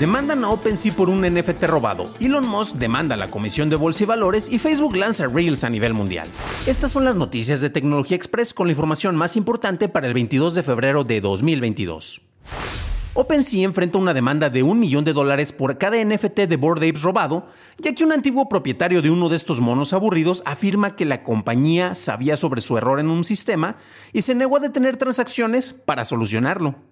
[0.00, 2.04] Demandan a OpenSea por un NFT robado.
[2.20, 5.68] Elon Musk demanda a la Comisión de Bolsa y Valores y Facebook lanza Reels a
[5.68, 6.26] nivel mundial.
[6.66, 10.54] Estas son las noticias de Tecnología Express con la información más importante para el 22
[10.54, 12.22] de febrero de 2022.
[13.12, 17.02] OpenSea enfrenta una demanda de un millón de dólares por cada NFT de Bored Apes
[17.02, 21.22] robado, ya que un antiguo propietario de uno de estos monos aburridos afirma que la
[21.22, 23.76] compañía sabía sobre su error en un sistema
[24.14, 26.89] y se negó a detener transacciones para solucionarlo.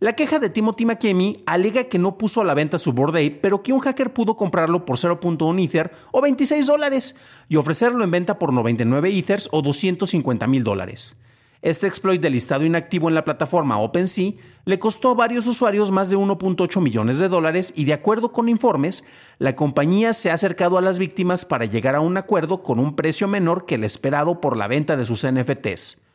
[0.00, 3.64] La queja de Timothy McKemey alega que no puso a la venta su Bored pero
[3.64, 7.16] que un hacker pudo comprarlo por 0.1 Ether o 26 dólares
[7.48, 11.20] y ofrecerlo en venta por 99 Ethers o 250 mil dólares.
[11.62, 14.34] Este exploit del listado inactivo en la plataforma OpenSea
[14.66, 18.48] le costó a varios usuarios más de 1.8 millones de dólares y de acuerdo con
[18.48, 19.04] informes,
[19.40, 22.94] la compañía se ha acercado a las víctimas para llegar a un acuerdo con un
[22.94, 26.07] precio menor que el esperado por la venta de sus NFTs.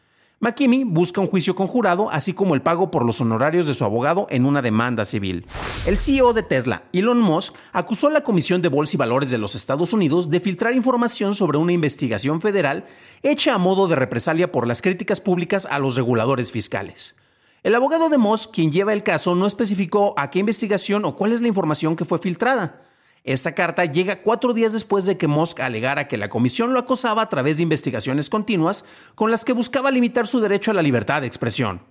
[0.44, 4.27] McKinney busca un juicio conjurado, así como el pago por los honorarios de su abogado
[4.30, 5.45] en una demanda civil.
[5.88, 9.38] El CEO de Tesla, Elon Musk, acusó a la Comisión de Bolsa y Valores de
[9.38, 12.83] los Estados Unidos de filtrar información sobre una investigación federal
[13.22, 17.16] hecha a modo de represalia por las críticas públicas a los reguladores fiscales.
[17.63, 21.31] El abogado de Musk, quien lleva el caso, no especificó a qué investigación o cuál
[21.31, 22.81] es la información que fue filtrada.
[23.23, 27.22] Esta carta llega cuatro días después de que Musk alegara que la comisión lo acosaba
[27.22, 28.84] a través de investigaciones continuas
[29.16, 31.81] con las que buscaba limitar su derecho a la libertad de expresión.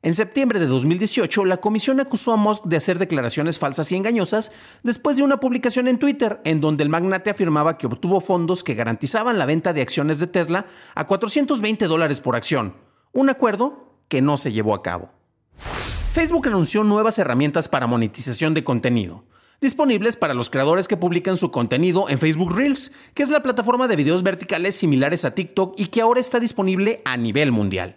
[0.00, 4.52] En septiembre de 2018, la comisión acusó a Musk de hacer declaraciones falsas y engañosas
[4.82, 8.74] después de una publicación en Twitter en donde el magnate afirmaba que obtuvo fondos que
[8.74, 12.76] garantizaban la venta de acciones de Tesla a 420 dólares por acción,
[13.12, 15.10] un acuerdo que no se llevó a cabo.
[16.14, 19.24] Facebook anunció nuevas herramientas para monetización de contenido
[19.60, 23.88] disponibles para los creadores que publican su contenido en Facebook Reels, que es la plataforma
[23.88, 27.96] de videos verticales similares a TikTok y que ahora está disponible a nivel mundial.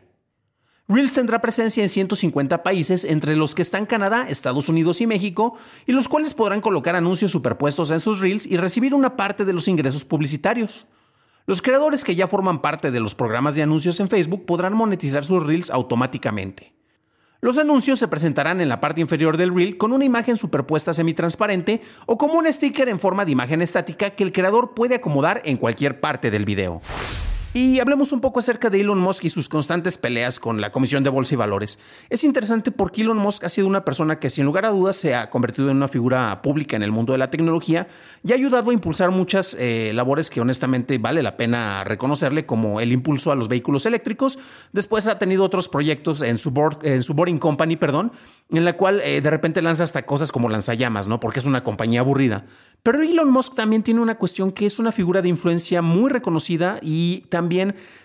[0.87, 5.55] Reels tendrá presencia en 150 países, entre los que están Canadá, Estados Unidos y México,
[5.85, 9.53] y los cuales podrán colocar anuncios superpuestos en sus Reels y recibir una parte de
[9.53, 10.87] los ingresos publicitarios.
[11.45, 15.23] Los creadores que ya forman parte de los programas de anuncios en Facebook podrán monetizar
[15.23, 16.73] sus Reels automáticamente.
[17.43, 21.81] Los anuncios se presentarán en la parte inferior del reel con una imagen superpuesta semitransparente
[22.05, 25.57] o como un sticker en forma de imagen estática que el creador puede acomodar en
[25.57, 26.81] cualquier parte del video.
[27.53, 31.03] Y hablemos un poco acerca de Elon Musk y sus constantes peleas con la Comisión
[31.03, 31.79] de Bolsa y Valores.
[32.09, 35.15] Es interesante porque Elon Musk ha sido una persona que sin lugar a dudas se
[35.15, 37.89] ha convertido en una figura pública en el mundo de la tecnología
[38.23, 42.79] y ha ayudado a impulsar muchas eh, labores que honestamente vale la pena reconocerle, como
[42.79, 44.39] el impulso a los vehículos eléctricos.
[44.71, 48.13] Después ha tenido otros proyectos en su, board, en su Boring Company, perdón,
[48.49, 51.19] en la cual eh, de repente lanza hasta cosas como lanzallamas, ¿no?
[51.19, 52.45] Porque es una compañía aburrida.
[52.81, 56.79] Pero Elon Musk también tiene una cuestión que es una figura de influencia muy reconocida
[56.81, 57.40] y también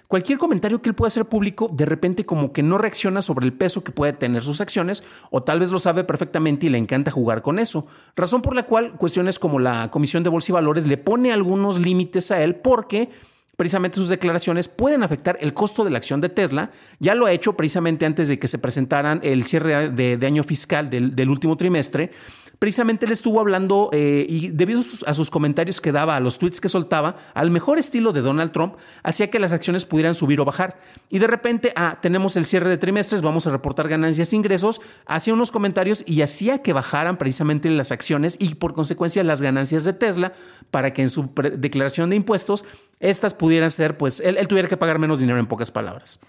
[0.08, 3.52] cualquier comentario que él pueda hacer público de repente como que no reacciona sobre el
[3.52, 7.10] peso que puede tener sus acciones o tal vez lo sabe perfectamente y le encanta
[7.10, 7.86] jugar con eso.
[8.14, 11.78] Razón por la cual cuestiones como la Comisión de Bolsa y Valores le pone algunos
[11.78, 13.10] límites a él porque
[13.56, 16.70] precisamente sus declaraciones pueden afectar el costo de la acción de Tesla.
[17.00, 20.90] Ya lo ha hecho precisamente antes de que se presentaran el cierre de, año fiscal
[20.90, 22.10] del último trimestre
[22.58, 26.60] precisamente él estuvo hablando eh, y debido a sus, comentarios que daba, a los tweets
[26.60, 30.44] que soltaba, al mejor estilo de Donald Trump, hacía que las acciones pudieran subir o
[30.44, 30.78] bajar.
[31.10, 34.80] Y de repente, ah, tenemos el cierre de trimestres, vamos a reportar ganancias e ingresos,
[35.06, 39.84] hacía unos comentarios y hacía que bajaran precisamente las acciones y por consecuencia las ganancias
[39.84, 40.32] de Tesla
[40.70, 42.64] para que en su declaración de impuestos
[43.00, 46.20] estas pudieran ser, pues él tuviera que pagar menos dinero en pocas palabras.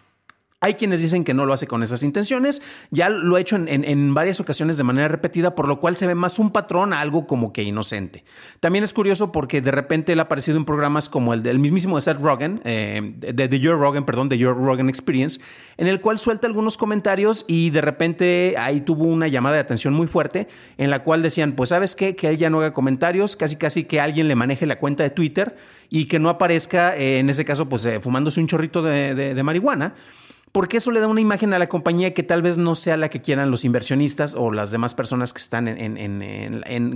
[0.59, 4.13] Hay quienes dicen que no lo hace con esas intenciones, ya lo ha hecho en,
[4.15, 7.53] varias ocasiones de manera repetida, por lo cual se ve más un patrón algo como
[7.53, 8.23] que inocente.
[8.59, 11.97] También es curioso porque de repente él ha aparecido en programas como el del mismísimo
[11.97, 15.39] de Seth Rogen, eh, de, The Joe Rogan, perdón, de Joe Rogan Experience,
[15.77, 19.93] en el cual suelta algunos comentarios y de repente ahí tuvo una llamada de atención
[19.93, 20.47] muy fuerte
[20.79, 23.85] en la cual decían, pues sabes qué, que él ya no haga comentarios, casi casi
[23.85, 25.55] que alguien le maneje la cuenta de Twitter
[25.87, 29.93] y que no aparezca, eh, en ese caso, pues fumándose un chorrito de marihuana
[30.57, 33.11] porque eso le da una imagen a la compañía que tal vez no sea la
[33.11, 35.67] que quieran los inversionistas o las demás personas que están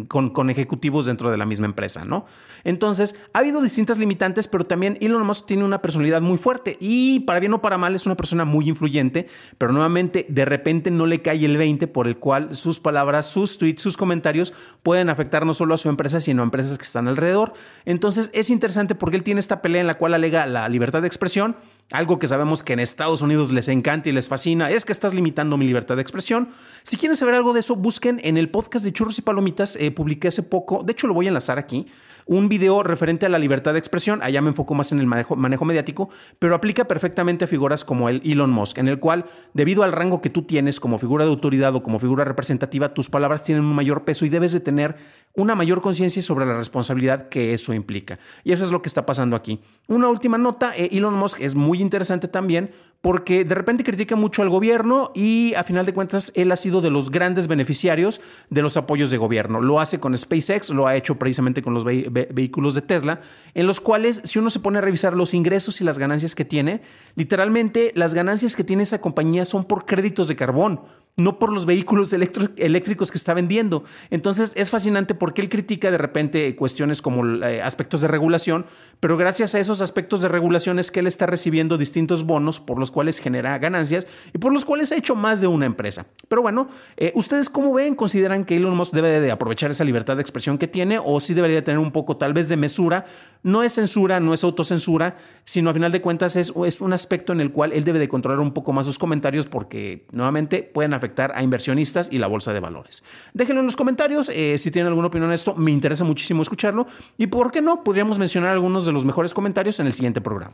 [0.08, 2.26] con, ejecutivos dentro de la misma empresa, ¿no?
[2.64, 7.20] Entonces, ha habido distintas limitantes, pero también Elon Musk tiene una personalidad muy fuerte y
[7.20, 9.28] para bien o para mal es una persona muy influyente,
[9.60, 13.60] pero nuevamente de repente no le cae el 20 por el cual sus palabras, sus
[13.60, 17.08] tweets, sus comentarios pueden afectar no solo a su empresa, sino a empresas que están
[17.08, 17.54] alrededor.
[17.86, 21.08] Entonces, es interesante porque él tiene esta pelea en la cual alega la libertad de
[21.08, 21.56] expresión,
[21.92, 25.14] algo que sabemos que en Estados Unidos les encanta y les fascina es que estás
[25.14, 26.50] limitando mi libertad de expresión.
[26.84, 29.76] Si quieren saber algo de eso, busquen en el podcast de Churros y Palomitas.
[29.76, 31.88] Eh, publiqué hace poco, de hecho lo voy a enlazar aquí
[32.26, 35.36] un video referente a la libertad de expresión, allá me enfoco más en el manejo,
[35.66, 36.10] mediático,
[36.40, 40.22] pero aplica perfectamente a figuras como el Elon Musk, en el cual, debido al rango
[40.22, 43.76] que tú tienes como figura de autoridad o como figura representativa, tus palabras tienen un
[43.76, 44.96] mayor peso y debes de tener
[45.34, 48.20] una mayor conciencia sobre la responsabilidad que eso implica.
[48.44, 49.62] Y eso es lo que está pasando aquí.
[49.88, 52.72] Una última nota, eh, Elon Musk es muy interesante también
[53.02, 56.82] porque de repente critica mucho al gobierno y a final de cuentas él ha sido
[56.82, 59.62] de los grandes beneficiarios de los apoyos de gobierno.
[59.62, 61.84] Lo hace con SpaceX, lo ha hecho precisamente con los
[62.32, 63.22] vehículos de Tesla,
[63.54, 66.46] en los cuales si uno se pone a revisar los ingresos y las ganancias que
[66.46, 66.82] tiene,
[67.16, 70.82] literalmente las ganancias que tiene esa compañía son por créditos de carbón
[71.18, 73.84] no por los vehículos eléctricos que está vendiendo.
[74.10, 78.66] Entonces es fascinante porque él critica de repente cuestiones como eh, aspectos de regulación,
[79.00, 82.80] pero gracias a esos aspectos de regulación es que él está recibiendo distintos bonos por
[82.80, 86.06] los cuales genera ganancias y por los cuales ha hecho más de una empresa.
[86.28, 87.96] Pero bueno, eh, ¿ustedes cómo ven?
[87.96, 91.34] ¿Consideran que Elon Musk debe de aprovechar esa libertad de expresión que tiene o sí
[91.34, 93.06] debería tener un poco tal vez de mesura?
[93.44, 97.42] No es censura, no es autocensura, sino a final de cuentas es, un aspecto en
[97.42, 101.01] el cual él debe de controlar un poco más sus comentarios porque nuevamente pueden afectar
[101.36, 103.04] a inversionistas y la bolsa de valores.
[103.34, 106.88] Déjenlo en los comentarios eh, si tienen alguna opinión en esto, me interesa muchísimo escucharlo
[107.18, 110.54] y por qué no, podríamos mencionar algunos de los mejores comentarios en el siguiente programa.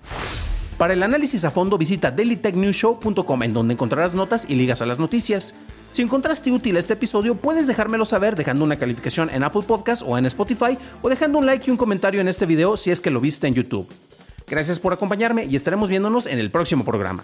[0.77, 4.99] Para el análisis a fondo visita dailytechnewshow.com en donde encontrarás notas y ligas a las
[4.99, 5.55] noticias.
[5.91, 10.17] Si encontraste útil este episodio, puedes dejármelo saber dejando una calificación en Apple Podcast o
[10.17, 13.09] en Spotify o dejando un like y un comentario en este video si es que
[13.09, 13.87] lo viste en YouTube.
[14.47, 17.23] Gracias por acompañarme y estaremos viéndonos en el próximo programa.